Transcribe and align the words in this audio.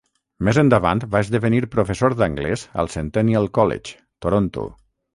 Més 0.47 0.59
endavant 0.61 1.01
va 1.11 1.21
esdevenir 1.25 1.59
professor 1.77 2.17
d'anglès 2.23 2.65
al 2.85 2.93
Centennial 2.97 3.49
College, 3.61 3.99
Toronto. 4.27 4.71